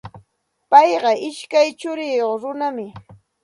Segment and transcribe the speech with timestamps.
[0.71, 2.77] Payqa ishkay churiyuq runam.